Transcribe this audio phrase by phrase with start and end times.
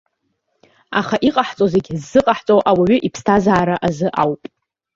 [0.99, 4.41] Аха иҟаҳҵо зегьы ззыҟаҳҵо ауаҩы иԥсҭазаара азы ауп.